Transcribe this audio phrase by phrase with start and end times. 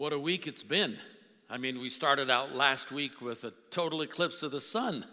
[0.00, 0.96] What a week it's been.
[1.50, 5.04] I mean, we started out last week with a total eclipse of the sun.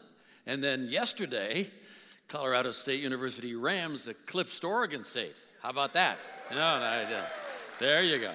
[0.46, 1.70] And then yesterday,
[2.30, 5.36] Colorado State University Rams eclipsed Oregon State.
[5.62, 6.20] How about that?
[6.52, 7.04] No, no.
[7.80, 8.32] There you go.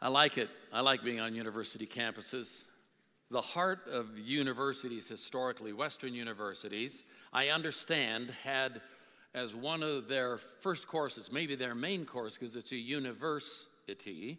[0.00, 0.50] I like it.
[0.72, 2.64] I like being on university campuses.
[3.30, 8.80] The heart of universities, historically, Western universities, I understand, had
[9.34, 14.38] as one of their first courses, maybe their main course, because it's a university,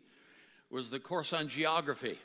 [0.69, 2.17] was the course on geography.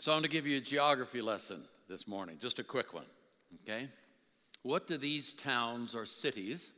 [0.00, 3.06] So I'm going to give you a geography lesson this morning, just a quick one,
[3.62, 3.88] okay?
[4.62, 6.72] What do these towns or cities,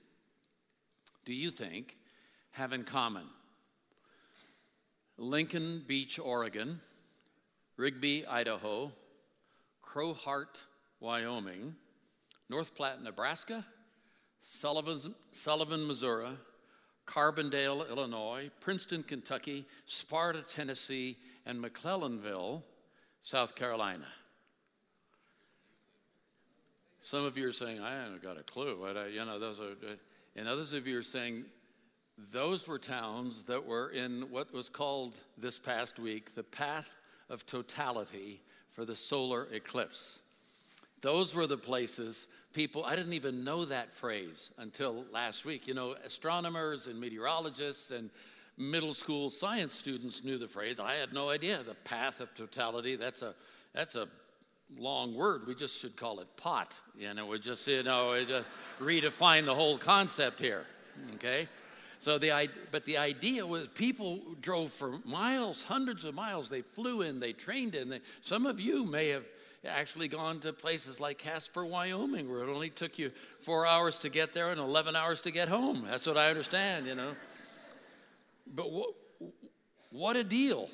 [1.24, 1.96] do you think,
[2.52, 3.24] have in common?
[5.18, 6.80] Lincoln Beach, Oregon,
[7.76, 8.92] Rigby, Idaho,
[9.84, 10.64] Crowheart,
[11.00, 11.74] Wyoming,
[12.48, 13.64] North Platte, Nebraska,
[14.40, 16.30] Sullivan, Missouri,
[17.06, 22.62] Carbondale, Illinois, Princeton, Kentucky, Sparta, Tennessee, and McClellanville,
[23.20, 24.06] South Carolina.
[27.00, 28.78] Some of you are saying, I haven't got a clue.
[28.80, 29.74] But, uh, you know, those are,
[30.36, 31.44] and others of you are saying,
[32.32, 36.98] those were towns that were in what was called this past week the path
[37.30, 40.20] of totality for the solar eclipse.
[41.00, 45.66] Those were the places people, I didn't even know that phrase until last week.
[45.66, 48.10] You know, astronomers and meteorologists and
[48.58, 50.80] middle school science students knew the phrase.
[50.80, 51.58] I had no idea.
[51.62, 53.34] The path of totality, that's a,
[53.72, 54.08] that's a
[54.78, 55.46] long word.
[55.46, 56.78] We just should call it pot.
[56.96, 58.48] You know, we just, you know, we just
[58.80, 60.66] redefine the whole concept here.
[61.14, 61.48] Okay?
[61.98, 66.48] So the but the idea was people drove for miles, hundreds of miles.
[66.48, 67.90] They flew in, they trained in.
[67.90, 69.24] They, some of you may have
[69.68, 74.08] actually gone to places like Casper, Wyoming, where it only took you four hours to
[74.08, 75.84] get there and 11 hours to get home.
[75.88, 77.12] That's what I understand, you know.
[78.46, 78.90] But what,
[79.90, 80.68] what a deal.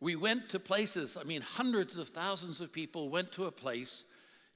[0.00, 4.04] We went to places, I mean, hundreds of thousands of people went to a place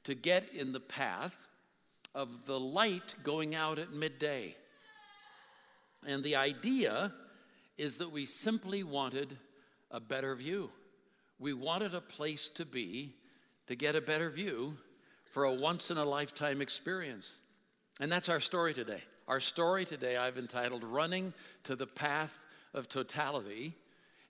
[0.04, 1.36] to get in the path
[2.14, 4.56] of the light going out at midday.
[6.06, 7.12] And the idea
[7.76, 9.36] is that we simply wanted
[9.90, 10.70] a better view.
[11.38, 13.14] We wanted a place to be
[13.68, 14.76] to get a better view
[15.30, 17.40] for a once in a lifetime experience.
[18.00, 19.02] And that's our story today.
[19.28, 21.32] Our story today I've entitled Running
[21.64, 22.40] to the Path
[22.74, 23.74] of Totality.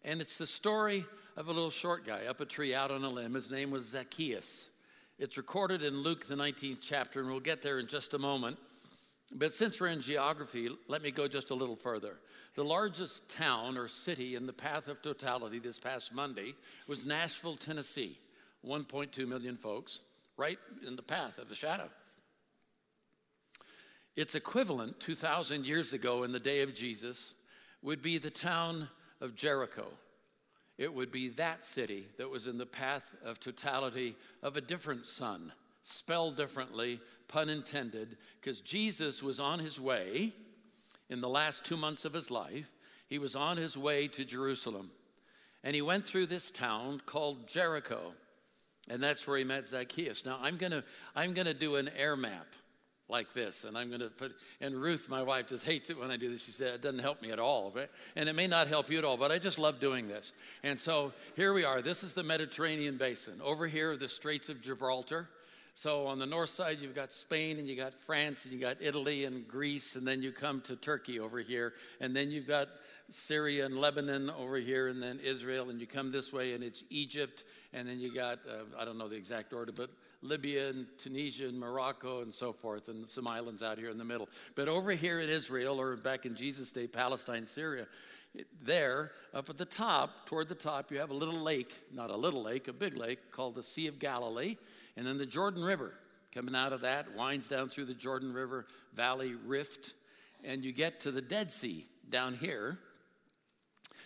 [0.05, 1.05] And it's the story
[1.37, 3.35] of a little short guy up a tree out on a limb.
[3.35, 4.69] His name was Zacchaeus.
[5.19, 8.59] It's recorded in Luke, the 19th chapter, and we'll get there in just a moment.
[9.35, 12.17] But since we're in geography, let me go just a little further.
[12.59, 16.57] The largest town or city in the path of totality this past Monday
[16.89, 18.19] was Nashville, Tennessee.
[18.67, 20.01] 1.2 million folks,
[20.37, 21.89] right in the path of the shadow.
[24.17, 27.35] Its equivalent 2,000 years ago in the day of Jesus
[27.81, 28.89] would be the town
[29.21, 29.87] of Jericho.
[30.79, 35.05] It would be that city that was in the path of totality of a different
[35.05, 35.53] son,
[35.85, 36.99] spelled differently,
[37.29, 40.33] pun intended, because Jesus was on his way
[41.11, 42.71] in the last two months of his life.
[43.09, 44.91] He was on his way to Jerusalem.
[45.65, 48.13] And he went through this town called Jericho.
[48.91, 50.25] And that's where he met Zacchaeus.
[50.25, 52.47] Now I'm gonna I'm gonna do an air map
[53.09, 54.35] like this, and I'm gonna put.
[54.61, 56.45] And Ruth, my wife, just hates it when I do this.
[56.45, 57.75] She said it doesn't help me at all,
[58.17, 60.33] and it may not help you at all, but I just love doing this.
[60.63, 61.83] And so here we are.
[61.83, 63.41] This is the Mediterranean basin.
[63.43, 65.29] Over here, are the Straits of Gibraltar.
[65.81, 68.79] So on the north side, you've got Spain and you got France and you got
[68.81, 72.67] Italy and Greece, and then you come to Turkey over here, and then you've got
[73.11, 76.83] Syria and Lebanon over here, and then Israel, and you come this way, and it's
[76.91, 79.89] Egypt, and then you got, uh, I don't know the exact order, but
[80.21, 84.05] Libya and Tunisia and Morocco and so forth, and some islands out here in the
[84.05, 84.29] middle.
[84.57, 87.87] But over here in Israel, or back in Jesus' day, Palestine, Syria,
[88.65, 92.17] there, up at the top, toward the top, you have a little lake, not a
[92.17, 94.57] little lake, a big lake called the Sea of Galilee,
[94.99, 95.95] and then the Jordan River
[96.35, 99.95] coming out of that winds down through the Jordan River Valley Rift,
[100.43, 102.79] and you get to the Dead Sea down here.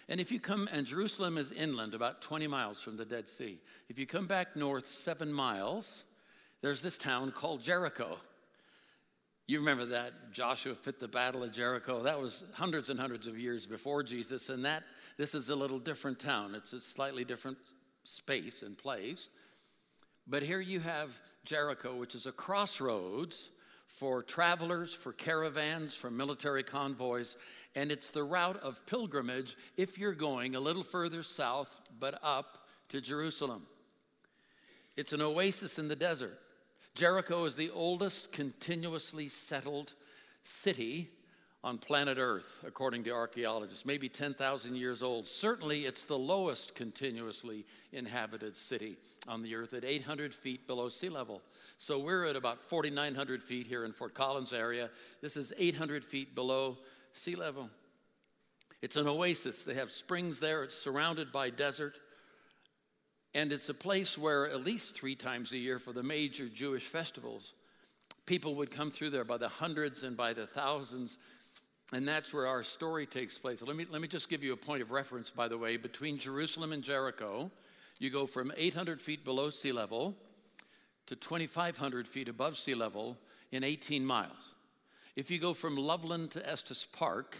[0.06, 3.58] And if you come, and Jerusalem is inland, about 20 miles from the Dead Sea.
[3.88, 6.04] If you come back north seven miles,
[6.60, 8.18] there's this town called Jericho.
[9.46, 12.02] You remember that Joshua fit the battle of Jericho.
[12.02, 14.82] That was hundreds and hundreds of years before Jesus, and that
[15.16, 16.54] this is a little different town.
[16.54, 17.56] It's a slightly different
[18.04, 19.30] space and place.
[20.26, 23.50] But here you have Jericho, which is a crossroads
[23.86, 27.36] for travelers, for caravans, for military convoys,
[27.74, 32.66] and it's the route of pilgrimage if you're going a little further south, but up
[32.88, 33.66] to Jerusalem.
[34.96, 36.38] It's an oasis in the desert.
[36.94, 39.94] Jericho is the oldest continuously settled
[40.42, 41.08] city
[41.64, 45.28] on planet Earth, according to archaeologists, maybe 10,000 years old.
[45.28, 48.96] Certainly, it's the lowest continuously inhabited city
[49.28, 51.40] on the Earth at 800 feet below sea level.
[51.78, 54.90] So we're at about 4,900 feet here in Fort Collins area.
[55.20, 56.78] This is 800 feet below
[57.12, 57.70] sea level.
[58.80, 59.62] It's an oasis.
[59.62, 60.64] They have springs there.
[60.64, 61.94] It's surrounded by desert.
[63.34, 66.84] And it's a place where, at least three times a year for the major Jewish
[66.84, 67.54] festivals,
[68.26, 71.18] people would come through there by the hundreds and by the thousands.
[71.92, 73.62] And that's where our story takes place.
[73.62, 75.76] Let me, let me just give you a point of reference, by the way.
[75.76, 77.50] Between Jerusalem and Jericho,
[77.98, 80.16] you go from 800 feet below sea level
[81.06, 83.18] to 2,500 feet above sea level
[83.50, 84.54] in 18 miles.
[85.16, 87.36] If you go from Loveland to Estes Park,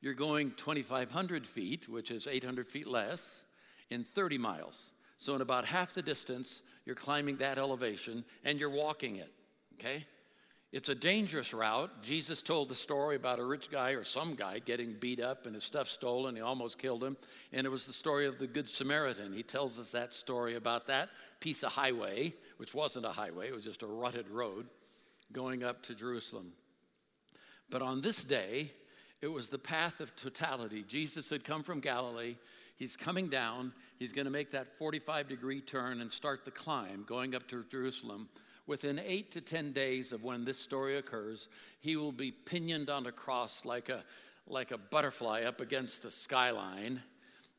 [0.00, 3.44] you're going 2,500 feet, which is 800 feet less,
[3.90, 4.90] in 30 miles.
[5.18, 9.32] So, in about half the distance, you're climbing that elevation and you're walking it,
[9.74, 10.04] okay?
[10.74, 12.02] It's a dangerous route.
[12.02, 15.54] Jesus told the story about a rich guy or some guy getting beat up and
[15.54, 16.34] his stuff stolen.
[16.34, 17.16] He almost killed him.
[17.52, 19.32] And it was the story of the Good Samaritan.
[19.32, 23.54] He tells us that story about that piece of highway, which wasn't a highway, it
[23.54, 24.66] was just a rutted road
[25.30, 26.50] going up to Jerusalem.
[27.70, 28.72] But on this day,
[29.22, 30.82] it was the path of totality.
[30.82, 32.34] Jesus had come from Galilee.
[32.74, 33.72] He's coming down.
[34.00, 37.64] He's going to make that 45 degree turn and start the climb going up to
[37.70, 38.28] Jerusalem.
[38.66, 41.48] Within eight to 10 days of when this story occurs,
[41.80, 44.02] he will be pinioned on a cross like a,
[44.46, 47.02] like a butterfly up against the skyline.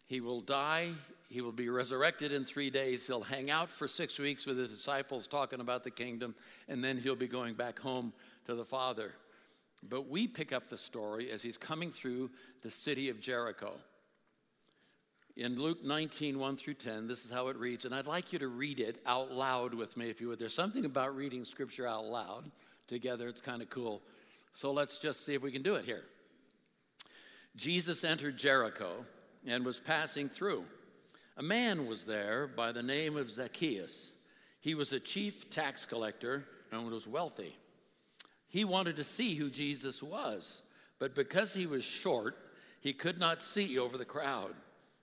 [0.07, 0.92] He will die.
[1.30, 3.06] He will be resurrected in three days.
[3.06, 6.36] He'll hang out for six weeks with his disciples talking about the kingdom,
[6.68, 8.13] and then he'll be going back home
[8.46, 9.12] to the Father.
[9.88, 12.31] But we pick up the story as he's coming through
[12.62, 13.74] the city of Jericho.
[15.38, 18.40] In Luke 19, 1 through 10, this is how it reads, and I'd like you
[18.40, 20.40] to read it out loud with me if you would.
[20.40, 22.50] There's something about reading scripture out loud
[22.88, 24.02] together, it's kind of cool.
[24.54, 26.04] So let's just see if we can do it here.
[27.58, 29.06] Jesus entered Jericho
[29.46, 30.64] and was passing through.
[31.36, 34.14] A man was there by the name of Zacchaeus.
[34.62, 37.58] He was a chief tax collector and was wealthy.
[38.48, 40.62] He wanted to see who Jesus was,
[40.98, 42.38] but because he was short,
[42.80, 44.54] he could not see over the crowd.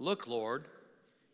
[0.00, 0.64] Look, Lord,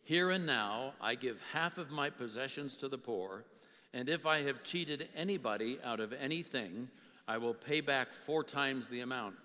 [0.03, 3.45] here and now I give half of my possessions to the poor,
[3.93, 6.89] and if I have cheated anybody out of anything,
[7.29, 9.35] I will pay back four times the amount.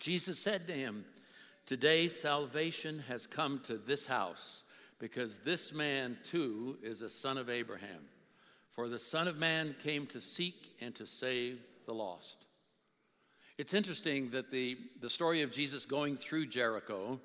[0.00, 1.04] Jesus said to him,
[1.64, 4.64] Today salvation has come to this house,
[4.98, 8.08] because this man too is a son of Abraham.
[8.72, 12.46] For the Son of Man came to seek and to save the lost.
[13.58, 17.20] It's interesting that the, the story of Jesus going through Jericho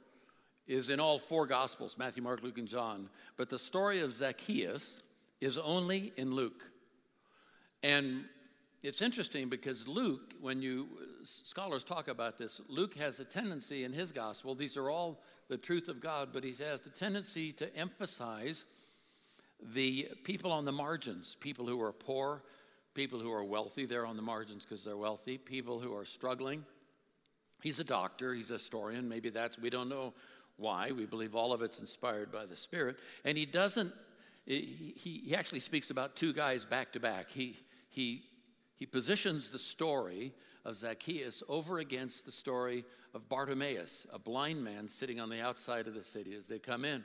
[0.69, 3.10] is in all four Gospels Matthew, Mark, Luke, and John.
[3.36, 5.01] But the story of Zacchaeus
[5.42, 6.64] is only in Luke.
[7.81, 8.26] And
[8.83, 10.88] it's interesting because Luke, when you
[11.23, 15.57] scholars talk about this, Luke has a tendency in his gospel, these are all the
[15.57, 18.64] truth of God, but he has the tendency to emphasize
[19.73, 22.44] the people on the margins, people who are poor,
[22.94, 26.64] people who are wealthy, they're on the margins because they're wealthy, people who are struggling.
[27.61, 30.14] He's a doctor, he's a historian, maybe that's, we don't know
[30.59, 30.92] why?
[30.92, 32.97] We believe all of it's inspired by the Spirit.
[33.25, 33.94] And he doesn't,
[34.45, 37.30] he, he actually speaks about two guys back to back.
[37.30, 37.56] He,
[37.89, 38.23] he,
[38.75, 40.33] he positions the story
[40.66, 45.87] of Zacchaeus over against the story of Bartimaeus, a blind man sitting on the outside
[45.87, 47.04] of the city as they come in.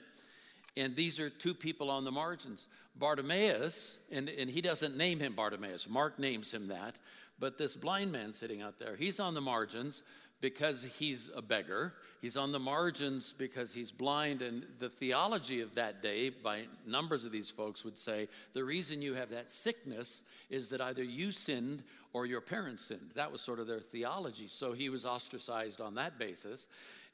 [0.77, 2.69] And these are two people on the margins.
[2.97, 6.97] Bartimaeus, and, and he doesn't name him Bartimaeus, Mark names him that,
[7.39, 10.03] but this blind man sitting out there, he's on the margins
[10.41, 11.95] because he's a beggar.
[12.25, 14.41] He's on the margins because he's blind.
[14.41, 19.03] And the theology of that day, by numbers of these folks, would say the reason
[19.03, 21.83] you have that sickness is that either you sinned
[22.15, 23.11] or your parents sinned.
[23.15, 24.49] That was sort of their theology.
[24.49, 26.67] So he was ostracized on that basis.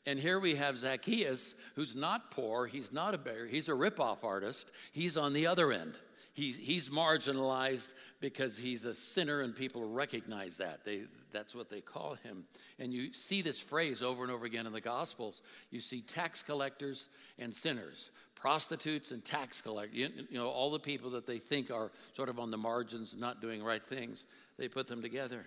[0.06, 4.22] And here we have Zacchaeus, who's not poor, he's not a beggar, he's a ripoff
[4.22, 4.70] artist.
[4.92, 5.98] He's on the other end.
[6.40, 10.86] He's, he's marginalized because he's a sinner and people recognize that.
[10.86, 12.44] They, that's what they call him.
[12.78, 15.42] And you see this phrase over and over again in the Gospels.
[15.70, 20.78] You see tax collectors and sinners, prostitutes and tax collectors, you, you know, all the
[20.78, 24.24] people that they think are sort of on the margins, not doing right things.
[24.56, 25.44] They put them together.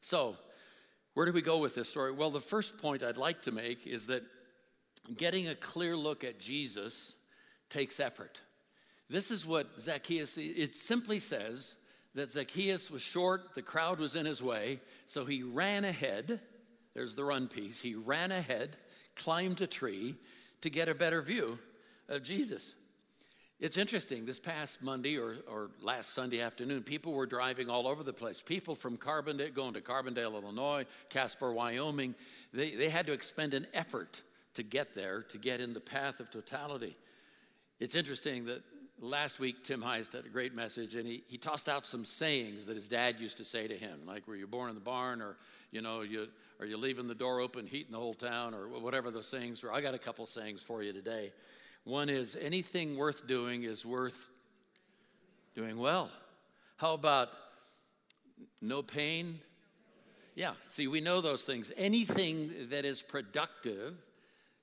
[0.00, 0.36] So,
[1.14, 2.12] Where do we go with this story?
[2.12, 4.22] Well, the first point I'd like to make is that
[5.16, 7.14] getting a clear look at Jesus
[7.70, 8.40] takes effort.
[9.12, 11.76] This is what Zacchaeus, it simply says
[12.14, 16.40] that Zacchaeus was short, the crowd was in his way, so he ran ahead.
[16.94, 17.82] There's the run piece.
[17.82, 18.70] He ran ahead,
[19.14, 20.14] climbed a tree
[20.62, 21.58] to get a better view
[22.08, 22.74] of Jesus.
[23.60, 28.02] It's interesting, this past Monday or, or last Sunday afternoon, people were driving all over
[28.02, 28.40] the place.
[28.40, 32.14] People from Carbondale, going to Carbondale, Illinois, Casper, Wyoming,
[32.54, 34.22] they, they had to expend an effort
[34.54, 36.96] to get there, to get in the path of totality.
[37.78, 38.62] It's interesting that
[39.02, 42.66] last week Tim Heist had a great message, and he, he tossed out some sayings
[42.66, 45.20] that his dad used to say to him, like, were you born in the barn,
[45.20, 45.36] or,
[45.72, 46.28] you know, you,
[46.60, 49.72] are you leaving the door open, heating the whole town, or whatever those sayings were.
[49.72, 51.32] I got a couple sayings for you today.
[51.84, 54.30] One is anything worth doing is worth
[55.56, 56.08] doing well.
[56.76, 57.28] How about
[58.60, 59.40] no pain?
[60.36, 61.72] Yeah, see, we know those things.
[61.76, 63.94] Anything that is productive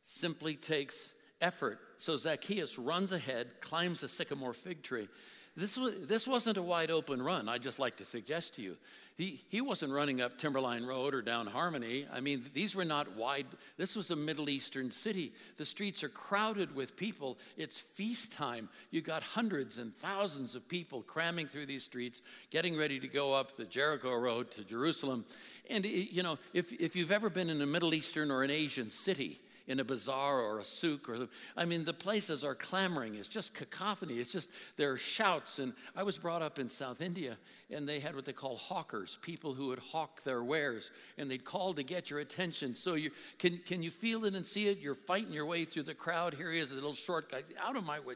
[0.04, 1.80] simply takes effort.
[1.98, 5.08] So Zacchaeus runs ahead, climbs a sycamore fig tree.
[5.56, 8.78] This, was, this wasn't a wide open run, I'd just like to suggest to you.
[9.18, 12.08] He, he wasn't running up Timberline Road or down Harmony.
[12.14, 15.34] I mean, these were not wide, this was a Middle Eastern city.
[15.58, 17.38] The streets are crowded with people.
[17.58, 18.70] It's feast time.
[18.92, 23.34] You got hundreds and thousands of people cramming through these streets, getting ready to go
[23.34, 25.26] up the Jericho Road to Jerusalem.
[25.70, 28.90] And, you know, if, if you've ever been in a Middle Eastern or an Asian
[28.90, 33.16] city, in a bazaar or a souk or I mean the places are clamoring.
[33.16, 34.16] It's just cacophony.
[34.16, 35.60] It's just there are shouts.
[35.60, 37.38] And I was brought up in South India
[37.72, 41.44] and they had what they call hawkers, people who would hawk their wares, and they'd
[41.44, 42.74] call to get your attention.
[42.74, 44.80] So you can can you feel it and see it?
[44.80, 46.34] You're fighting your way through the crowd.
[46.34, 47.44] Here he is, a little short guy.
[47.62, 48.16] Out of my way.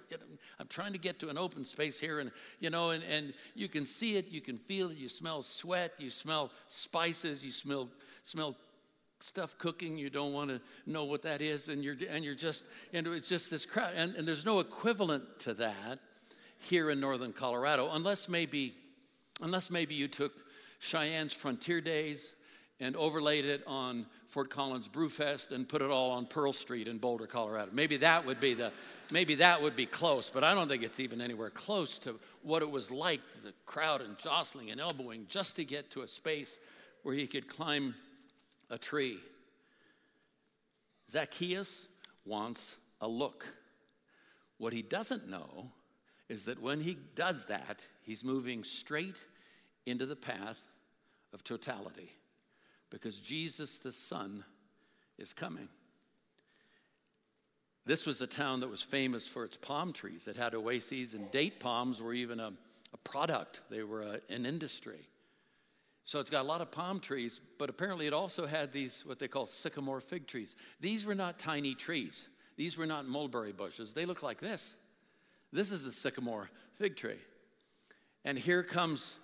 [0.59, 3.67] I'm trying to get to an open space here, and you know, and, and you
[3.67, 7.89] can see it, you can feel it, you smell sweat, you smell spices, you smell
[8.23, 8.55] smell
[9.23, 12.65] stuff cooking you don't want to know what that is and you're and you're just
[12.91, 15.99] and it's just this crowd and, and there's no equivalent to that
[16.57, 18.73] here in northern colorado unless maybe
[19.41, 20.33] unless maybe you took
[20.79, 22.33] cheyenne's frontier days
[22.81, 26.97] and overlaid it on fort collins brewfest and put it all on pearl street in
[26.97, 27.69] boulder colorado.
[27.71, 28.73] Maybe that would be the
[29.11, 32.61] maybe that would be close but i don't think it's even anywhere close to what
[32.61, 36.59] it was like the crowd and jostling and elbowing just to get to a space
[37.03, 37.95] where he could climb
[38.73, 39.19] a tree.
[41.09, 41.87] Zacchaeus
[42.25, 43.45] wants a look.
[44.57, 45.71] What he doesn't know
[46.27, 49.17] is that when he does that, he's moving straight
[49.85, 50.59] into the path
[51.33, 52.09] of totality
[52.89, 54.43] because Jesus the Son
[55.19, 55.69] is coming.
[57.85, 60.27] This was a town that was famous for its palm trees.
[60.27, 62.53] It had oases, and date palms were even a,
[62.93, 65.09] a product, they were a, an industry.
[66.03, 69.19] So it's got a lot of palm trees, but apparently it also had these, what
[69.19, 70.55] they call sycamore fig trees.
[70.81, 73.93] These were not tiny trees, these were not mulberry bushes.
[73.93, 74.75] They look like this.
[75.51, 77.19] This is a sycamore fig tree.
[78.25, 79.17] And here comes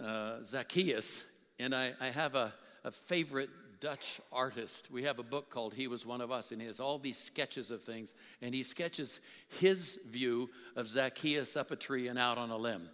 [0.00, 1.24] uh, Zacchaeus,
[1.58, 2.52] and I, I have a,
[2.84, 4.90] a favorite Dutch artist.
[4.90, 7.18] We have a book called He Was One of Us, and he has all these
[7.18, 9.20] sketches of things, and he sketches
[9.60, 12.88] his view of Zacchaeus up a tree and out on a limb.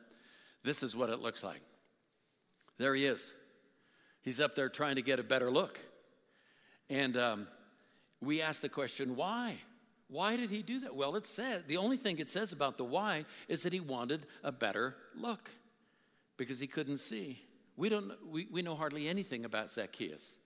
[0.64, 1.61] This is what it looks like.
[2.78, 3.32] There he is.
[4.22, 5.78] He's up there trying to get a better look.
[6.88, 7.48] And um,
[8.20, 9.56] we ask the question, why?
[10.08, 10.94] Why did he do that?
[10.94, 14.26] Well, it says, the only thing it says about the why is that he wanted
[14.44, 15.50] a better look
[16.36, 17.40] because he couldn't see.
[17.76, 20.36] We, don't, we, we know hardly anything about Zacchaeus.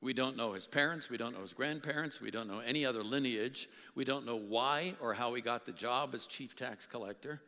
[0.00, 1.10] We don't know his parents.
[1.10, 2.20] We don't know his grandparents.
[2.20, 3.68] We don't know any other lineage.
[3.94, 7.40] We don't know why or how he got the job as chief tax collector.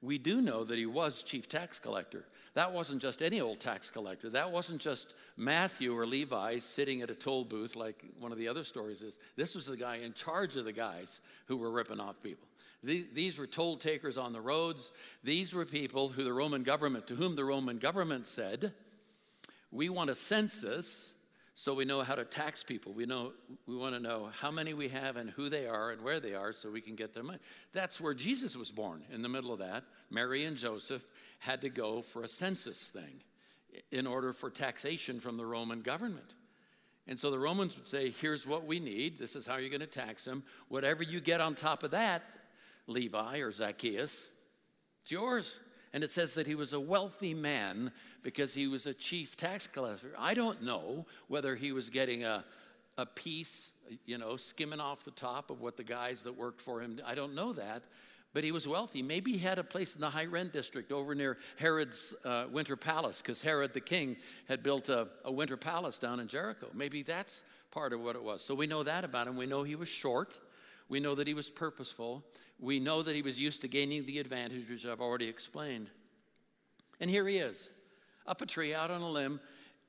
[0.00, 2.24] We do know that he was chief tax collector.
[2.56, 4.30] That wasn't just any old tax collector.
[4.30, 8.48] That wasn't just Matthew or Levi sitting at a toll booth like one of the
[8.48, 9.18] other stories is.
[9.36, 12.48] This was the guy in charge of the guys who were ripping off people.
[12.82, 14.90] These were toll takers on the roads.
[15.22, 18.72] These were people who the Roman government, to whom the Roman government said,
[19.70, 21.12] We want a census
[21.56, 22.92] so we know how to tax people.
[22.92, 23.32] We know
[23.66, 26.34] we want to know how many we have and who they are and where they
[26.34, 27.38] are so we can get their money.
[27.74, 29.02] That's where Jesus was born.
[29.12, 31.04] In the middle of that, Mary and Joseph
[31.38, 33.22] had to go for a census thing
[33.90, 36.34] in order for taxation from the Roman government.
[37.08, 39.18] And so the Romans would say, here's what we need.
[39.18, 40.42] This is how you're going to tax them.
[40.68, 42.22] Whatever you get on top of that,
[42.86, 44.28] Levi or Zacchaeus,
[45.02, 45.60] it's yours.
[45.92, 49.68] And it says that he was a wealthy man because he was a chief tax
[49.68, 50.12] collector.
[50.18, 52.44] I don't know whether he was getting a,
[52.98, 53.70] a piece,
[54.04, 57.14] you know, skimming off the top of what the guys that worked for him, I
[57.14, 57.84] don't know that.
[58.36, 59.00] But he was wealthy.
[59.00, 62.76] Maybe he had a place in the high rent district over near Herod's uh, winter
[62.76, 64.14] palace, because Herod the king
[64.46, 66.66] had built a, a winter palace down in Jericho.
[66.74, 68.44] Maybe that's part of what it was.
[68.44, 69.38] So we know that about him.
[69.38, 70.38] We know he was short.
[70.90, 72.26] We know that he was purposeful.
[72.60, 75.88] We know that he was used to gaining the advantage, which I've already explained.
[77.00, 77.70] And here he is,
[78.26, 79.40] up a tree, out on a limb.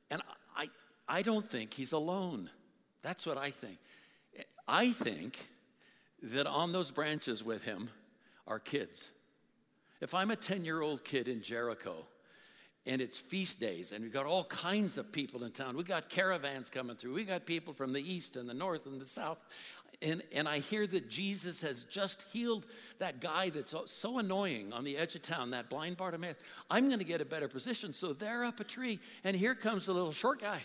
[0.09, 0.21] And
[0.55, 0.69] I,
[1.05, 2.49] I don't think he's alone.
[3.01, 3.77] That's what I think.
[4.69, 5.37] I think
[6.23, 7.89] that on those branches with him
[8.47, 9.11] are kids.
[10.01, 12.05] If I'm a 10 year old kid in Jericho
[12.85, 16.09] and it's feast days and we've got all kinds of people in town, we got
[16.09, 19.39] caravans coming through, we got people from the east and the north and the south.
[20.01, 22.67] And, and I hear that Jesus has just healed
[22.99, 26.37] that guy that's so annoying on the edge of town, that blind Bartimaeus.
[26.69, 27.93] I'm going to get a better position.
[27.93, 30.61] So they're up a tree, and here comes the little short guy.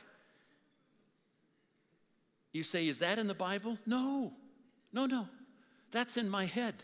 [2.53, 3.79] You say, Is that in the Bible?
[3.87, 4.33] No,
[4.93, 5.29] no, no.
[5.93, 6.75] That's in my head.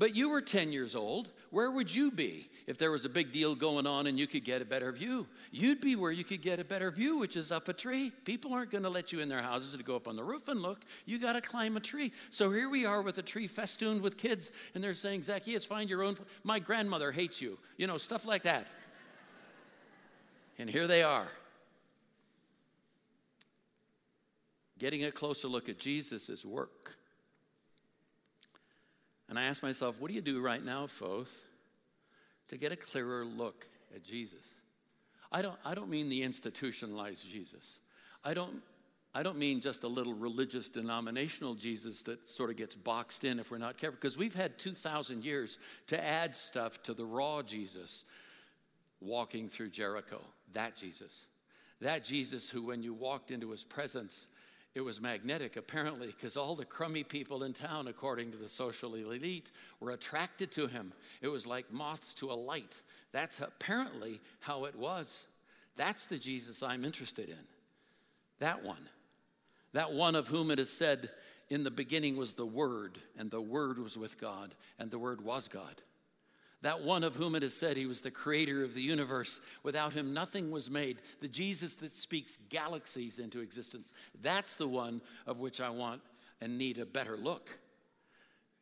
[0.00, 1.28] But you were 10 years old.
[1.50, 4.44] Where would you be if there was a big deal going on and you could
[4.44, 5.26] get a better view?
[5.52, 8.10] You'd be where you could get a better view, which is up a tree.
[8.24, 10.48] People aren't going to let you in their houses to go up on the roof
[10.48, 10.86] and look.
[11.04, 12.12] You got to climb a tree.
[12.30, 15.90] So here we are with a tree festooned with kids, and they're saying, Zacchaeus, find
[15.90, 16.16] your own.
[16.44, 17.58] My grandmother hates you.
[17.76, 18.68] You know, stuff like that.
[20.58, 21.28] and here they are.
[24.78, 26.96] Getting a closer look at Jesus' work.
[29.30, 31.44] And I ask myself, what do you do right now, Foth,
[32.48, 34.44] to get a clearer look at Jesus?
[35.30, 37.78] I don't, I don't mean the institutionalized Jesus.
[38.24, 38.60] I don't,
[39.14, 43.38] I don't mean just a little religious denominational Jesus that sort of gets boxed in
[43.38, 47.40] if we're not careful, because we've had 2,000 years to add stuff to the raw
[47.40, 48.04] Jesus
[49.00, 50.20] walking through Jericho.
[50.54, 51.26] That Jesus.
[51.80, 54.26] That Jesus who, when you walked into his presence,
[54.74, 58.94] it was magnetic, apparently, because all the crummy people in town, according to the social
[58.94, 59.50] elite,
[59.80, 60.92] were attracted to him.
[61.20, 62.80] It was like moths to a light.
[63.10, 65.26] That's apparently how it was.
[65.76, 67.44] That's the Jesus I'm interested in.
[68.38, 68.88] That one.
[69.72, 71.10] That one of whom it is said,
[71.48, 75.20] in the beginning was the Word, and the Word was with God, and the Word
[75.20, 75.82] was God.
[76.62, 79.40] That one of whom it is said he was the creator of the universe.
[79.62, 80.98] Without him, nothing was made.
[81.20, 83.92] The Jesus that speaks galaxies into existence.
[84.20, 86.02] That's the one of which I want
[86.40, 87.58] and need a better look.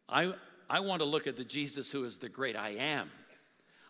[0.09, 0.33] I,
[0.71, 3.11] I want to look at the Jesus who is the great I am.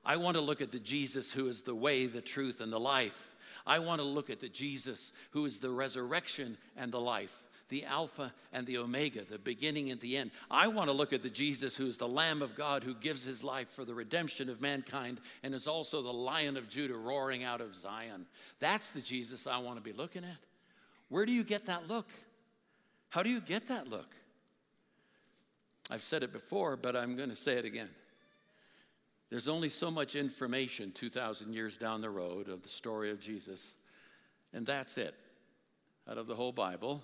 [0.04, 2.80] I want to look at the Jesus who is the way, the truth, and the
[2.80, 3.34] life.
[3.66, 7.84] I want to look at the Jesus who is the resurrection and the life the
[7.84, 10.30] Alpha and the Omega, the beginning and the end.
[10.50, 13.24] I want to look at the Jesus who is the Lamb of God who gives
[13.24, 17.44] his life for the redemption of mankind and is also the Lion of Judah roaring
[17.44, 18.26] out of Zion.
[18.58, 20.38] That's the Jesus I want to be looking at.
[21.08, 22.08] Where do you get that look?
[23.10, 24.14] How do you get that look?
[25.90, 27.88] I've said it before, but I'm going to say it again.
[29.30, 33.74] There's only so much information 2,000 years down the road of the story of Jesus,
[34.54, 35.14] and that's it.
[36.10, 37.02] Out of the whole Bible,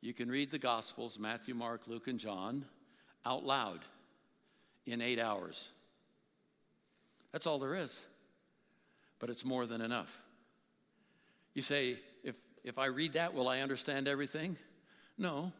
[0.00, 2.64] you can read the Gospels, Matthew, Mark, Luke, and John,
[3.24, 3.80] out loud
[4.86, 5.70] in eight hours.
[7.32, 8.04] That's all there is.
[9.18, 10.22] But it's more than enough.
[11.54, 14.56] You say, if, if I read that, will I understand everything?
[15.18, 15.52] No.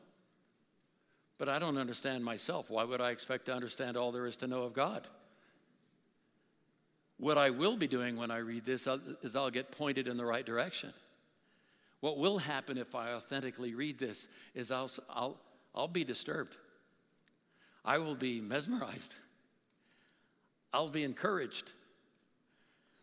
[1.38, 2.70] But I don't understand myself.
[2.70, 5.06] Why would I expect to understand all there is to know of God?
[7.16, 10.16] What I will be doing when I read this uh, is I'll get pointed in
[10.16, 10.92] the right direction.
[12.00, 15.36] What will happen if I authentically read this is I'll, I'll,
[15.74, 16.56] I'll be disturbed.
[17.84, 19.14] I will be mesmerized.
[20.72, 21.72] I'll be encouraged.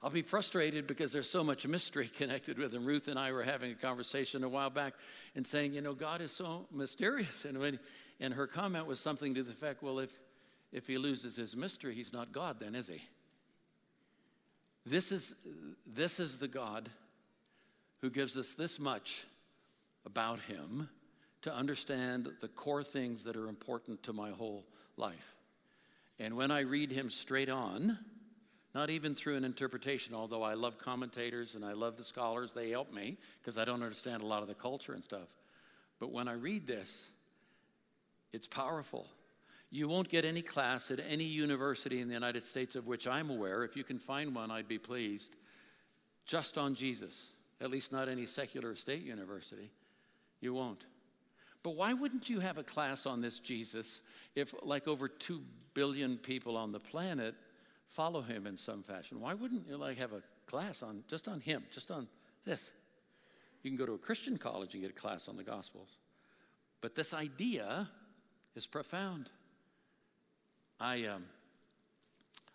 [0.01, 2.85] I'll be frustrated because there's so much mystery connected with him.
[2.85, 4.93] Ruth and I were having a conversation a while back
[5.35, 7.45] and saying, you know, God is so mysterious.
[7.49, 7.79] And, when,
[8.19, 10.19] and her comment was something to the effect, well, if,
[10.71, 13.01] if he loses his mystery, he's not God, then is he?
[14.85, 15.35] This is,
[15.87, 16.89] this is the God
[18.01, 19.25] who gives us this much
[20.05, 20.89] about him
[21.41, 24.65] to understand the core things that are important to my whole
[24.97, 25.35] life.
[26.19, 27.97] And when I read him straight on,
[28.73, 32.69] not even through an interpretation, although I love commentators and I love the scholars, they
[32.69, 35.29] help me because I don't understand a lot of the culture and stuff.
[35.99, 37.09] But when I read this,
[38.33, 39.07] it's powerful.
[39.71, 43.29] You won't get any class at any university in the United States of which I'm
[43.29, 43.63] aware.
[43.63, 45.35] If you can find one, I'd be pleased.
[46.25, 49.71] Just on Jesus at least not any secular state university.
[50.41, 50.85] You won't.
[51.63, 54.01] But why wouldn't you have a class on this Jesus
[54.35, 55.41] if, like, over 2
[55.73, 57.33] billion people on the planet
[57.87, 59.19] follow him in some fashion?
[59.19, 62.07] Why wouldn't you, like, have a class on just on him, just on
[62.45, 62.71] this?
[63.63, 65.97] You can go to a Christian college and get a class on the Gospels.
[66.81, 67.89] But this idea
[68.55, 69.31] is profound.
[70.79, 71.23] I, um,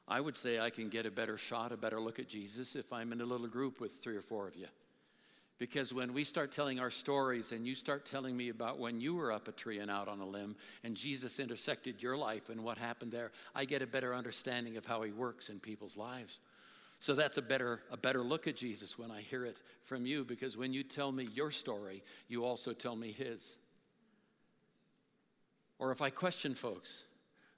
[0.06, 2.92] I would say I can get a better shot, a better look at Jesus if
[2.92, 4.66] I'm in a little group with three or four of you.
[5.60, 9.14] Because when we start telling our stories and you start telling me about when you
[9.14, 12.64] were up a tree and out on a limb and Jesus intersected your life and
[12.64, 16.38] what happened there, I get a better understanding of how he works in people's lives.
[16.98, 20.24] So that's a better, a better look at Jesus when I hear it from you
[20.24, 23.58] because when you tell me your story, you also tell me his.
[25.78, 27.04] Or if I question folks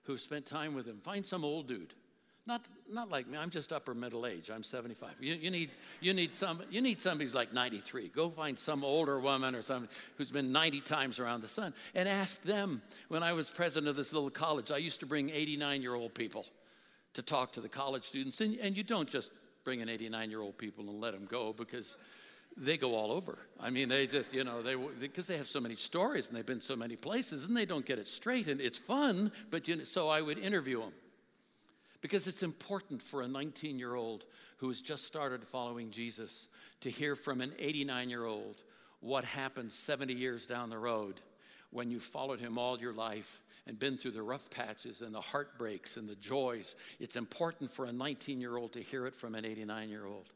[0.03, 1.95] who've spent time with him, find some old dude
[2.45, 3.39] not, not like me.
[3.39, 4.51] I'm just upper middle age.
[4.51, 5.11] I'm 75.
[5.21, 8.09] You, you, need, you, need some, you need somebody who's like 93.
[8.09, 12.09] Go find some older woman or somebody who's been 90 times around the sun and
[12.09, 12.83] ask them.
[13.09, 16.15] When I was president of this little college, I used to bring 89 year old
[16.15, 16.45] people
[17.15, 18.41] to talk to the college students.
[18.41, 19.31] And, and you don't just
[19.63, 21.97] bring in 89 year old people and let them go because
[22.57, 23.39] they go all over.
[23.61, 26.45] I mean, they just, you know, they because they have so many stories and they've
[26.45, 29.31] been so many places and they don't get it straight and it's fun.
[29.51, 30.93] But you know, so I would interview them
[32.03, 34.27] because it's important for a 19 year old
[34.59, 36.49] who has just started following Jesus
[36.81, 38.57] to hear from an 89 year old
[39.01, 41.21] what happened 70 years down the road
[41.71, 45.21] when you followed him all your life and been through the rough patches and the
[45.21, 46.77] heartbreaks and the joys.
[46.99, 50.27] It's important for a 19 year old to hear it from an 89 year old.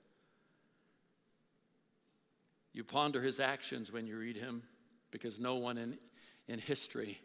[2.73, 4.63] You ponder his actions when you read him
[5.11, 5.99] because no one in,
[6.47, 7.19] in history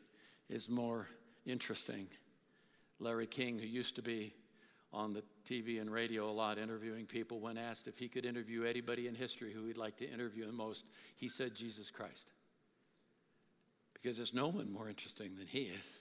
[0.50, 1.08] is more
[1.46, 2.08] interesting
[3.02, 4.34] Larry King, who used to be
[4.94, 8.64] on the TV and radio a lot interviewing people, when asked if he could interview
[8.64, 10.86] anybody in history who he'd like to interview the most,
[11.16, 12.30] he said Jesus Christ.
[13.94, 15.98] Because there's no one more interesting than he is.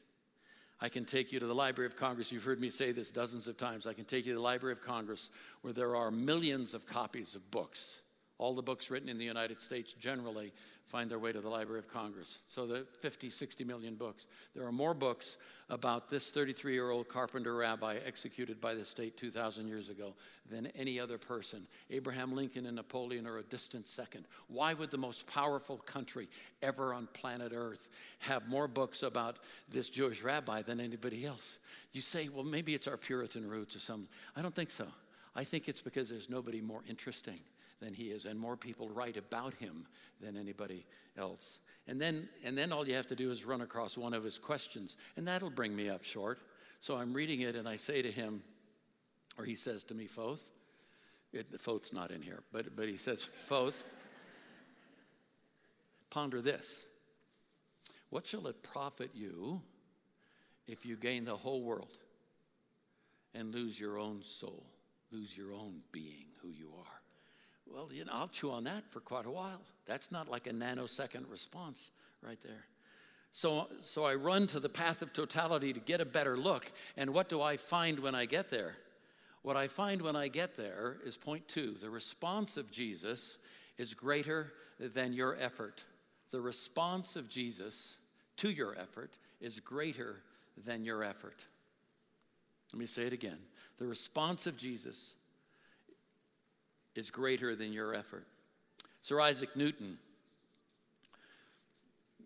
[0.80, 2.32] I can take you to the Library of Congress.
[2.32, 3.86] You've heard me say this dozens of times.
[3.86, 7.34] I can take you to the Library of Congress where there are millions of copies
[7.34, 8.00] of books.
[8.38, 10.52] All the books written in the United States generally
[10.90, 12.42] find their way to the Library of Congress.
[12.48, 14.26] So the 50, 60 million books.
[14.57, 15.37] There are more books
[15.68, 20.14] about this 33 year old carpenter rabbi executed by the state 2,000 years ago
[20.50, 21.62] than any other person.
[21.90, 24.24] Abraham Lincoln and Napoleon are a distant second.
[24.48, 26.26] Why would the most powerful country
[26.61, 29.38] ever on planet Earth have more books about
[29.72, 31.59] this Jewish rabbi than anybody else?
[31.92, 34.09] You say, well, maybe it's our Puritan roots or something.
[34.37, 34.88] I don't think so.
[35.37, 37.38] I think it's because there's nobody more interesting
[37.80, 39.86] than he is, and more people write about him
[40.20, 40.84] than anybody
[41.16, 41.58] else.
[41.88, 44.38] And then, and then all you have to do is run across one of his
[44.38, 46.38] questions, and that'll bring me up short.
[46.80, 48.42] So I'm reading it, and I say to him,
[49.38, 50.50] or he says to me, Foth,
[51.32, 53.84] it, Foth's not in here, but, but he says, Foth,
[56.10, 56.84] ponder this.
[58.10, 59.62] What shall it profit you
[60.66, 61.96] if you gain the whole world
[63.34, 64.64] and lose your own soul,
[65.12, 66.99] lose your own being, who you are?
[67.72, 69.61] Well, you know, I'll chew on that for quite a while.
[69.87, 71.90] That's not like a nanosecond response
[72.22, 72.64] right there.
[73.33, 76.70] So, so I run to the path of totality to get a better look.
[76.96, 78.76] And what do I find when I get there?
[79.42, 83.38] What I find when I get there is point two the response of Jesus
[83.78, 85.85] is greater than your effort.
[86.30, 87.98] The response of Jesus
[88.37, 90.16] to your effort is greater
[90.66, 91.44] than your effort.
[92.72, 93.38] Let me say it again.
[93.78, 95.14] The response of Jesus
[96.94, 98.26] is greater than your effort.
[99.00, 99.98] Sir Isaac Newton,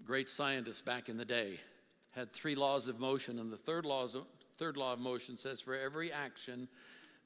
[0.05, 1.61] great scientist back in the day,
[2.13, 3.87] had three laws of motion, and the third,
[4.57, 6.69] third law of motion says for every action,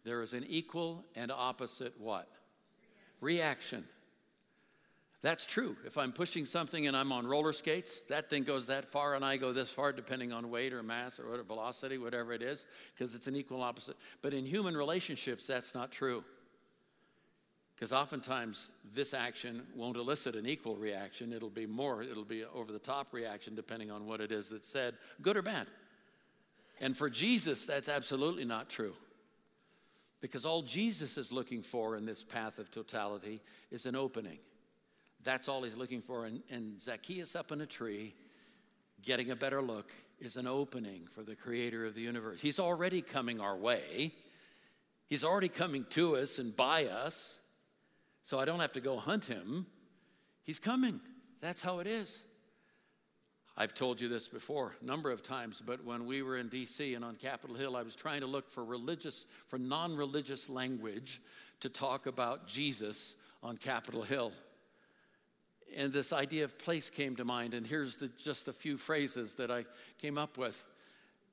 [0.04, 2.28] there is an equal and opposite what?
[3.20, 3.84] Reaction.
[5.20, 5.76] That's true.
[5.84, 9.24] If I'm pushing something and I'm on roller skates, that thing goes that far and
[9.24, 12.66] I go this far, depending on weight or mass or whatever, velocity, whatever it is,
[12.94, 13.96] because it's an equal opposite.
[14.22, 16.22] But in human relationships, that's not true.
[17.78, 21.32] Because oftentimes this action won't elicit an equal reaction.
[21.32, 24.66] It'll be more, it'll be over the top reaction depending on what it is that's
[24.66, 25.68] said, good or bad.
[26.80, 28.94] And for Jesus, that's absolutely not true.
[30.20, 34.38] Because all Jesus is looking for in this path of totality is an opening.
[35.22, 36.26] That's all he's looking for.
[36.26, 38.12] And, and Zacchaeus up in a tree,
[39.02, 42.42] getting a better look, is an opening for the creator of the universe.
[42.42, 44.14] He's already coming our way,
[45.06, 47.37] he's already coming to us and by us
[48.22, 49.66] so I don't have to go hunt him.
[50.44, 51.00] He's coming.
[51.40, 52.24] That's how it is.
[53.60, 56.94] I've told you this before a number of times, but when we were in DC
[56.94, 61.20] and on Capitol Hill, I was trying to look for religious, for non religious language
[61.60, 64.32] to talk about Jesus on Capitol Hill.
[65.76, 69.34] And this idea of place came to mind, and here's the, just a few phrases
[69.34, 69.64] that I
[70.00, 70.64] came up with.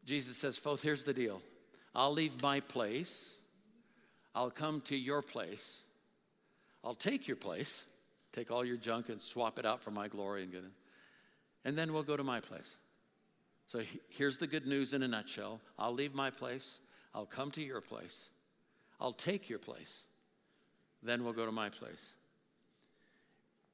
[0.03, 1.41] Jesus says, Foth, here's the deal
[1.93, 3.37] I'll leave my place,
[4.33, 5.83] I'll come to your place,
[6.85, 7.85] I'll take your place,
[8.31, 10.71] take all your junk and swap it out for my glory and get it.
[11.65, 12.77] And then we'll go to my place.
[13.65, 16.79] So here's the good news in a nutshell I'll leave my place,
[17.15, 18.29] I'll come to your place,
[19.01, 20.03] I'll take your place,
[21.01, 22.13] then we'll go to my place.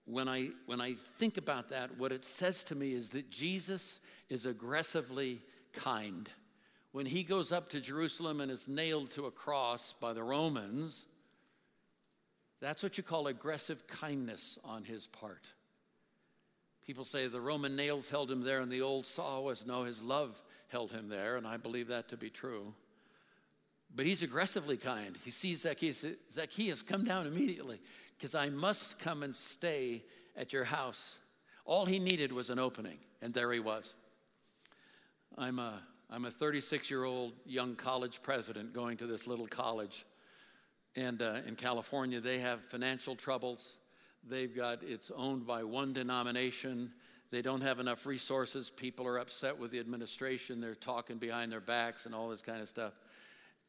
[0.06, 4.00] When I, when I think about that, what it says to me is that Jesus
[4.30, 5.40] is aggressively
[5.74, 6.30] kind.
[6.92, 11.06] When he goes up to Jerusalem and is nailed to a cross by the Romans,
[12.62, 15.48] that's what you call aggressive kindness on his part.
[16.86, 20.04] People say the Roman nails held him there and the old saw was no, his
[20.04, 22.74] love held him there, and I believe that to be true.
[23.94, 25.18] But he's aggressively kind.
[25.26, 27.80] He sees Zacchaeus, Zacchaeus, come down immediately,
[28.18, 30.04] because I must come and stay
[30.38, 31.18] at your house.
[31.66, 33.94] All he needed was an opening, and there he was.
[35.38, 40.06] I'm a, I'm a 36 year old young college president going to this little college.
[40.96, 43.78] And uh, in California, they have financial troubles.
[44.28, 46.92] They've got, it's owned by one denomination.
[47.32, 48.70] They don't have enough resources.
[48.70, 50.60] People are upset with the administration.
[50.60, 52.94] They're talking behind their backs and all this kind of stuff.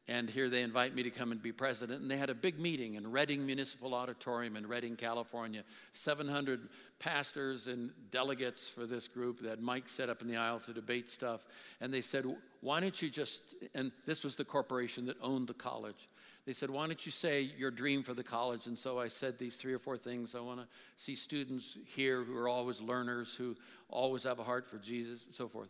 [0.05, 2.01] And here they invite me to come and be president.
[2.01, 5.63] And they had a big meeting in Redding Municipal Auditorium in Redding, California.
[5.93, 6.67] 700
[6.99, 11.09] pastors and delegates for this group that Mike set up in the aisle to debate
[11.09, 11.45] stuff.
[11.79, 12.25] And they said,
[12.59, 16.09] Why don't you just, and this was the corporation that owned the college.
[16.45, 18.67] They said, Why don't you say your dream for the college?
[18.67, 20.35] And so I said these three or four things.
[20.35, 23.55] I want to see students here who are always learners, who
[23.89, 25.69] always have a heart for Jesus, and so forth.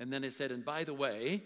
[0.00, 1.42] And then they said, And by the way,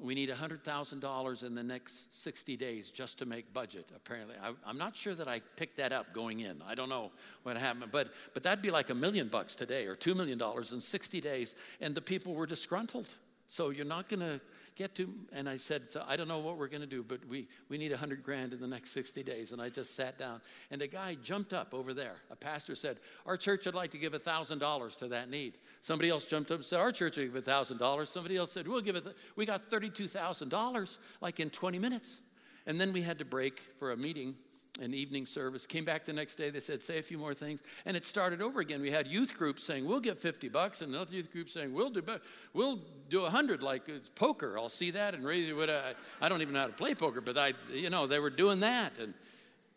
[0.00, 4.34] we need $100,000 in the next 60 days just to make budget, apparently.
[4.42, 6.62] I, am not sure that I picked that up going in.
[6.66, 7.12] I don't know
[7.44, 10.40] what happened, but, but that'd be like a million bucks today or $2 million
[10.72, 13.08] in 60 days, and the people were disgruntled.
[13.46, 14.40] So you're not going to
[14.76, 17.24] get to, and I said, so I don't know what we're going to do, but
[17.28, 19.52] we, we need 100 grand in the next 60 days.
[19.52, 22.16] And I just sat down, and a guy jumped up over there.
[22.30, 25.58] A pastor said, Our church would like to give $1,000 to that need.
[25.80, 28.06] Somebody else jumped up and said, Our church would give $1,000.
[28.06, 29.04] Somebody else said, We'll give it,
[29.36, 32.20] we got $32,000 like in 20 minutes.
[32.66, 34.34] And then we had to break for a meeting
[34.80, 35.66] an evening service.
[35.66, 36.50] Came back the next day.
[36.50, 37.62] They said, say a few more things.
[37.86, 38.80] And it started over again.
[38.80, 40.82] We had youth groups saying, we'll get 50 bucks.
[40.82, 42.22] And another youth group saying, we'll do better.
[42.52, 44.58] We'll do 100 like it's poker.
[44.58, 45.70] I'll see that and raise it.
[45.70, 48.30] I, I don't even know how to play poker, but I, you know, they were
[48.30, 48.92] doing that.
[49.00, 49.14] And,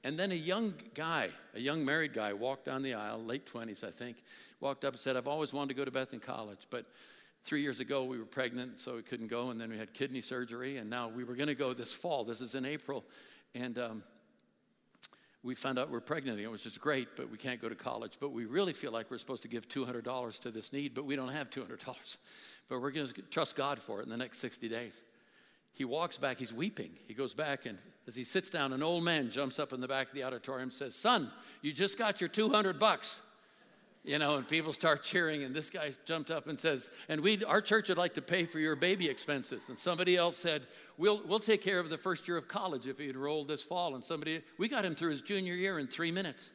[0.04, 3.84] and then a young guy, a young married guy, walked down the aisle, late 20s,
[3.84, 4.18] I think,
[4.60, 6.86] walked up and said, I've always wanted to go to Bethany College, but
[7.44, 9.52] three years ago we were pregnant, so we couldn't go.
[9.52, 10.78] And then we had kidney surgery.
[10.78, 12.24] And now we were going to go this fall.
[12.24, 13.06] This is in April.
[13.54, 14.04] And, um,
[15.48, 18.18] we found out we're pregnant which is great, but we can't go to college.
[18.20, 21.16] But we really feel like we're supposed to give $200 to this need, but we
[21.16, 22.18] don't have $200.
[22.70, 25.02] But we're going to trust God for it in the next 60 days.
[25.72, 26.90] He walks back, he's weeping.
[27.08, 29.88] He goes back, and as he sits down, an old man jumps up in the
[29.88, 31.32] back of the auditorium and says, Son,
[31.62, 33.22] you just got your 200 bucks
[34.08, 35.44] you know, and people start cheering.
[35.44, 38.46] And this guy jumped up and says, "And we, our church would like to pay
[38.46, 40.64] for your baby expenses." And somebody else said,
[40.98, 43.96] "We'll, we'll take care of the first year of college if he enrolled this fall."
[43.96, 46.50] And somebody, we got him through his junior year in three minutes.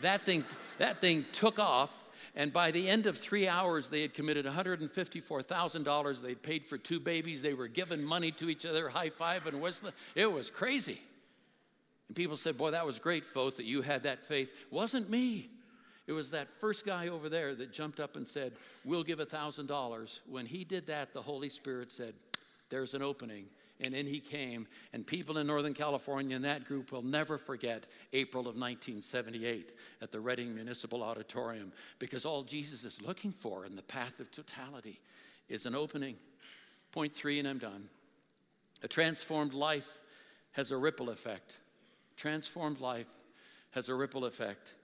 [0.00, 0.44] That thing,
[0.78, 1.92] that thing took off.
[2.38, 6.22] And by the end of three hours, they had committed $154,000.
[6.22, 7.40] They'd paid for two babies.
[7.40, 9.94] They were giving money to each other, high five and whistling.
[10.14, 11.00] It was crazy.
[12.08, 14.52] And people said, Boy, that was great, Foth, that you had that faith.
[14.70, 15.48] Wasn't me.
[16.06, 18.52] It was that first guy over there that jumped up and said,
[18.84, 20.20] We'll give $1,000.
[20.28, 22.14] When he did that, the Holy Spirit said,
[22.70, 23.46] There's an opening.
[23.80, 24.66] And in he came.
[24.92, 30.12] And people in Northern California in that group will never forget April of 1978 at
[30.12, 35.00] the Redding Municipal Auditorium because all Jesus is looking for in the path of totality
[35.48, 36.16] is an opening.
[36.92, 37.90] Point three, and I'm done.
[38.82, 39.98] A transformed life
[40.52, 41.58] has a ripple effect.
[42.16, 43.06] Transformed life
[43.72, 44.74] has a ripple effect.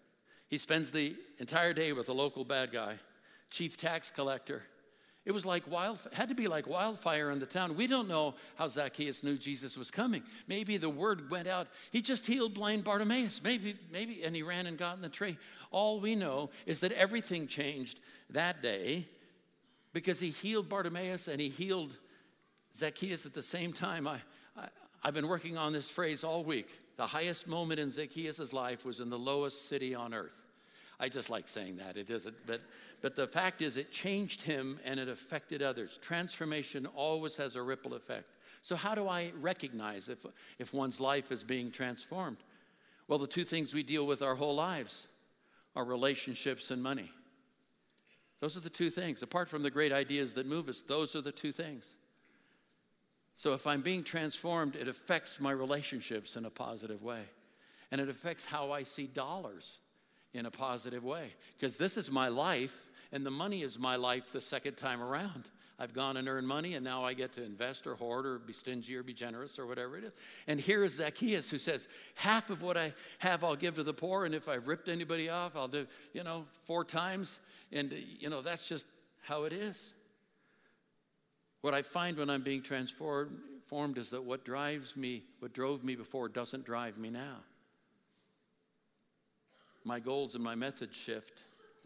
[0.52, 2.96] He spends the entire day with a local bad guy,
[3.48, 4.62] chief tax collector.
[5.24, 7.74] It was like wild, had to be like wildfire in the town.
[7.74, 10.22] We don't know how Zacchaeus knew Jesus was coming.
[10.46, 11.68] Maybe the word went out.
[11.90, 13.42] He just healed blind Bartimaeus.
[13.42, 15.38] Maybe, maybe, and he ran and got in the tree.
[15.70, 19.08] All we know is that everything changed that day
[19.94, 21.96] because he healed Bartimaeus and he healed
[22.76, 24.06] Zacchaeus at the same time.
[24.06, 24.18] I,
[24.54, 24.68] I,
[25.02, 26.68] I've been working on this phrase all week.
[27.02, 30.40] The highest moment in Zacchaeus' life was in the lowest city on earth.
[31.00, 31.96] I just like saying that.
[31.96, 32.60] It isn't, but,
[33.00, 35.98] but the fact is, it changed him and it affected others.
[35.98, 38.26] Transformation always has a ripple effect.
[38.62, 40.24] So, how do I recognize if,
[40.60, 42.36] if one's life is being transformed?
[43.08, 45.08] Well, the two things we deal with our whole lives
[45.74, 47.10] are relationships and money.
[48.38, 49.24] Those are the two things.
[49.24, 51.96] Apart from the great ideas that move us, those are the two things.
[53.42, 57.22] So if I'm being transformed, it affects my relationships in a positive way.
[57.90, 59.80] And it affects how I see dollars
[60.32, 61.32] in a positive way.
[61.58, 65.50] Because this is my life, and the money is my life the second time around.
[65.76, 68.52] I've gone and earned money, and now I get to invest or hoard or be
[68.52, 70.14] stingy or be generous or whatever it is.
[70.46, 73.92] And here is Zacchaeus who says, Half of what I have I'll give to the
[73.92, 77.40] poor, and if I've ripped anybody off, I'll do, you know, four times.
[77.72, 78.86] And, you know, that's just
[79.22, 79.94] how it is.
[81.62, 85.96] What I find when I'm being transformed is that what drives me, what drove me
[85.96, 87.38] before, doesn't drive me now.
[89.84, 91.40] My goals and my methods shift.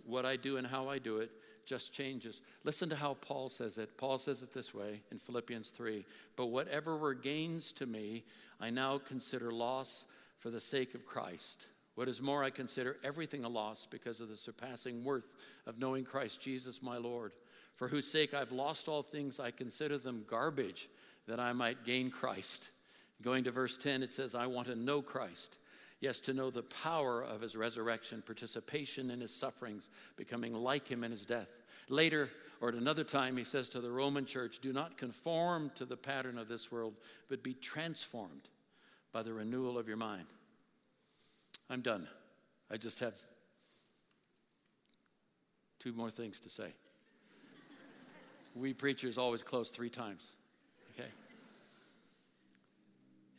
[0.04, 1.30] What I do and how I do it
[1.64, 2.42] just changes.
[2.64, 3.98] Listen to how Paul says it.
[3.98, 6.04] Paul says it this way in Philippians 3
[6.36, 8.24] But whatever were gains to me,
[8.60, 10.06] I now consider loss
[10.38, 11.66] for the sake of Christ.
[11.96, 15.34] What is more, I consider everything a loss because of the surpassing worth
[15.66, 17.32] of knowing Christ Jesus my Lord,
[17.76, 20.88] for whose sake I've lost all things, I consider them garbage
[21.28, 22.70] that I might gain Christ.
[23.22, 25.58] Going to verse 10, it says, I want to know Christ.
[26.00, 31.04] Yes, to know the power of his resurrection, participation in his sufferings, becoming like him
[31.04, 31.48] in his death.
[31.88, 32.28] Later,
[32.60, 35.96] or at another time, he says to the Roman church, Do not conform to the
[35.96, 36.94] pattern of this world,
[37.28, 38.48] but be transformed
[39.12, 40.26] by the renewal of your mind.
[41.70, 42.06] I'm done.
[42.70, 43.18] I just have
[45.78, 46.72] two more things to say.
[48.56, 50.34] We preachers always close three times.
[50.94, 51.08] Okay?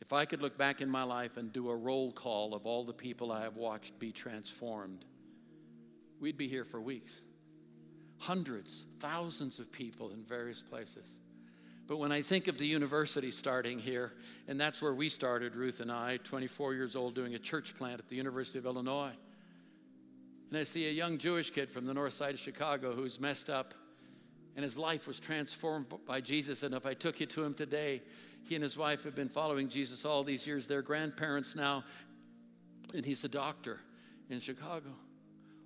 [0.00, 2.84] If I could look back in my life and do a roll call of all
[2.84, 5.04] the people I have watched be transformed,
[6.20, 7.20] we'd be here for weeks.
[8.18, 11.18] Hundreds, thousands of people in various places.
[11.86, 14.12] But when I think of the university starting here,
[14.46, 17.98] and that's where we started, Ruth and I, 24 years old, doing a church plant
[17.98, 19.12] at the University of Illinois.
[20.50, 23.48] And I see a young Jewish kid from the north side of Chicago who's messed
[23.48, 23.72] up,
[24.58, 26.64] and his life was transformed by Jesus.
[26.64, 28.02] And if I took you to him today,
[28.42, 30.66] he and his wife have been following Jesus all these years.
[30.66, 31.84] They're grandparents now,
[32.92, 33.78] and he's a doctor
[34.28, 34.88] in Chicago.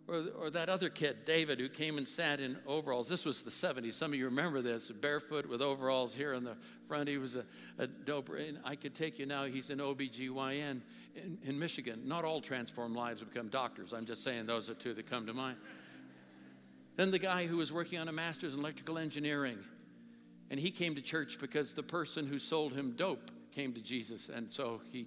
[0.07, 3.09] Or, or that other kid, David, who came and sat in overalls.
[3.09, 3.95] This was the 70s.
[3.95, 7.09] Some of you remember this, barefoot with overalls here in the front.
[7.09, 7.47] He was a,
[7.79, 8.29] a dope.
[8.29, 9.45] And I could take you now.
[9.45, 10.83] He's an OBGYN
[11.17, 12.03] in, in Michigan.
[12.05, 13.95] Not all transformed lives become doctors.
[13.95, 15.57] I'm just saying those are two that come to mind.
[16.97, 19.59] Then the guy who was working on a master's in electrical engineering.
[20.51, 24.29] And he came to church because the person who sold him dope came to Jesus.
[24.29, 25.07] And so he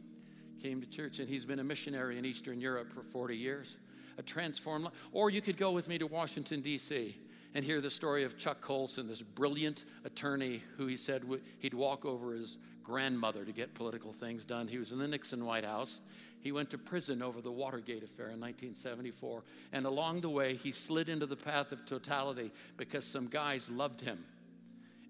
[0.62, 1.20] came to church.
[1.20, 3.78] And he's been a missionary in Eastern Europe for 40 years.
[4.18, 4.94] A transformed life.
[5.12, 7.16] Or you could go with me to Washington, D.C.
[7.54, 11.24] and hear the story of Chuck Colson, this brilliant attorney who he said
[11.60, 14.68] he'd walk over his grandmother to get political things done.
[14.68, 16.02] He was in the Nixon White House.
[16.42, 19.44] He went to prison over the Watergate affair in 1974.
[19.74, 24.02] And along the way, he slid into the path of totality because some guys loved
[24.02, 24.24] him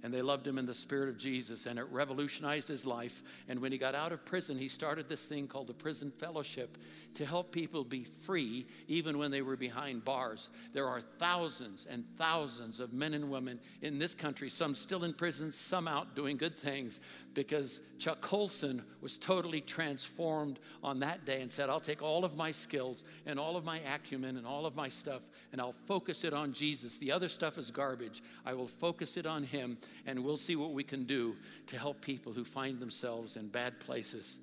[0.06, 3.24] and they loved him in the spirit of Jesus, and it revolutionized his life.
[3.50, 6.78] And when he got out of prison, he started this thing called the Prison Fellowship
[7.16, 10.52] to help people be free even when they were behind bars.
[10.74, 15.14] There are thousands and thousands of men and women in this country, some still in
[15.16, 17.00] prison, some out doing good things,
[17.36, 22.36] because Chuck Colson was totally transformed on that day and said, I'll take all of
[22.36, 25.22] my skills and all of my acumen and all of my stuff
[25.52, 26.98] and I'll focus it on Jesus.
[26.98, 28.24] The other stuff is garbage.
[28.46, 31.36] I will focus it on Him and we'll see what we can do
[31.68, 34.40] to help people who find themselves in bad places.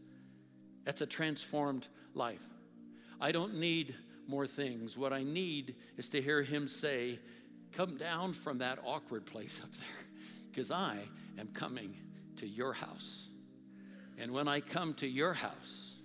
[0.85, 2.45] That's a transformed life.
[3.21, 3.95] I don't need
[4.29, 4.99] more things.
[4.99, 7.19] What I need is to hear Him say,
[7.73, 10.07] Come down from that awkward place up there
[10.51, 10.99] because I
[11.39, 11.95] am coming
[12.37, 13.29] to your house.
[14.19, 15.97] And when I come to your house,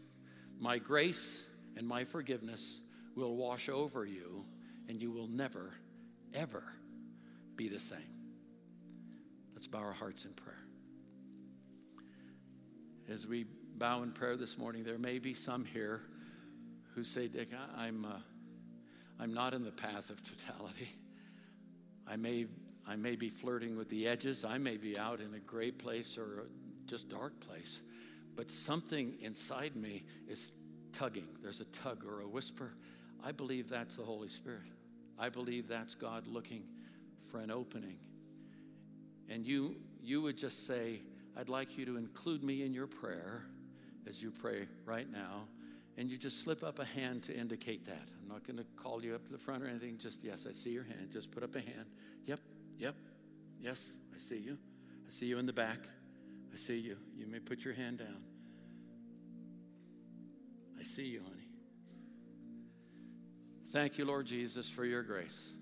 [0.59, 2.79] my grace and my forgiveness
[3.15, 4.45] will wash over you,
[4.87, 5.73] and you will never,
[6.33, 6.63] ever
[7.55, 7.99] be the same.
[9.53, 10.59] Let's bow our hearts in prayer.
[13.09, 13.45] As we
[13.77, 16.01] bow in prayer this morning, there may be some here
[16.93, 18.19] who say, Dick, I'm, uh,
[19.19, 20.89] I'm not in the path of totality.
[22.07, 22.47] I may
[22.87, 24.45] I may be flirting with the edges.
[24.45, 27.81] I may be out in a gray place or a just dark place.
[28.35, 30.51] But something inside me is
[30.93, 31.27] tugging.
[31.41, 32.73] There's a tug or a whisper.
[33.23, 34.61] I believe that's the Holy Spirit.
[35.19, 36.63] I believe that's God looking
[37.31, 37.97] for an opening.
[39.29, 41.01] And you, you would just say,
[41.35, 43.43] I'd like you to include me in your prayer
[44.07, 45.47] as you pray right now.
[45.97, 48.07] And you just slip up a hand to indicate that.
[48.21, 49.97] I'm not going to call you up to the front or anything.
[49.97, 51.09] Just, yes, I see your hand.
[51.11, 51.87] Just put up a hand.
[52.27, 52.39] Yep,
[52.77, 52.95] Yep.
[53.59, 54.57] Yes, I see you.
[55.07, 55.79] I see you in the back.
[56.53, 56.97] I see you.
[57.15, 58.23] You may put your hand down.
[60.79, 61.47] I see you, honey.
[63.71, 65.55] Thank you, Lord Jesus, for your grace.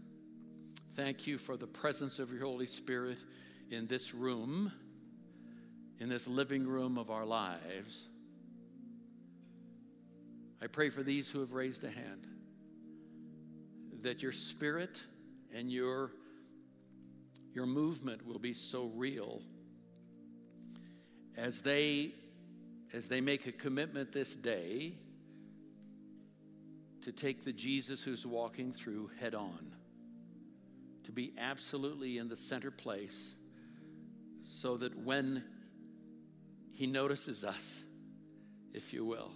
[0.94, 3.18] Thank you for the presence of your Holy Spirit
[3.70, 4.72] in this room,
[6.00, 8.10] in this living room of our lives.
[10.62, 12.28] I pray for these who have raised a hand
[14.02, 15.04] that your spirit
[15.54, 16.12] and your
[17.56, 19.42] your movement will be so real
[21.38, 22.14] as they
[22.94, 24.94] as they make a commitment this day
[27.02, 29.74] to take the Jesus who's walking through head on,
[31.04, 33.36] to be absolutely in the center place,
[34.44, 35.44] so that when
[36.74, 37.84] he notices us,
[38.74, 39.32] if you will,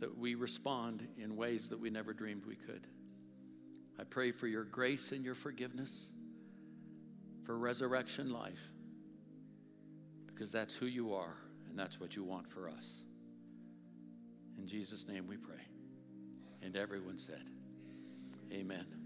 [0.00, 2.86] that we respond in ways that we never dreamed we could.
[3.98, 6.12] I pray for your grace and your forgiveness,
[7.46, 8.72] for resurrection life,
[10.26, 11.36] because that's who you are
[11.68, 13.04] and that's what you want for us.
[14.58, 15.54] In Jesus' name we pray.
[16.60, 17.42] And everyone said,
[18.52, 19.05] Amen.